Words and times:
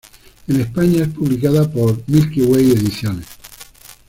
En 0.47 0.59
España 0.61 1.03
es 1.03 1.09
publicada 1.09 1.71
por 1.71 2.01
Milky 2.07 2.41
Way 2.41 2.71
Ediciones. 2.71 3.27